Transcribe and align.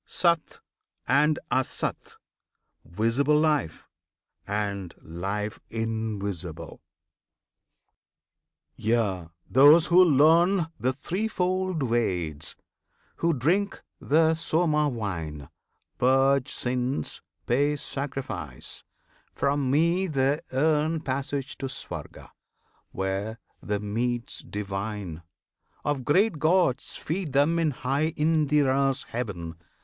SAT 0.07 0.61
and 1.07 1.37
ASAT, 1.51 2.15
Visible 2.83 3.39
Life, 3.39 3.85
And 4.47 4.95
Life 4.99 5.59
Invisible! 5.69 6.81
Yea! 8.75 9.27
those 9.47 9.85
who 9.85 10.03
learn 10.03 10.69
The 10.79 10.91
threefold 10.91 11.81
Veds, 11.83 12.55
who 13.17 13.31
drink 13.31 13.83
the 13.99 14.33
Soma 14.33 14.89
wine, 14.89 15.49
Purge 15.99 16.49
sins, 16.49 17.21
pay 17.45 17.75
sacrifice 17.75 18.83
from 19.35 19.69
Me 19.69 20.07
they 20.07 20.39
earn 20.51 21.01
Passage 21.01 21.59
to 21.59 21.67
Swarga; 21.67 22.31
where 22.91 23.37
the 23.61 23.79
meats 23.79 24.39
divine 24.41 25.21
Of 25.85 26.03
great 26.05 26.39
gods 26.39 26.95
feed 26.95 27.33
them 27.33 27.59
in 27.59 27.69
high 27.69 28.13
Indra's 28.17 29.03
heaven. 29.03 29.57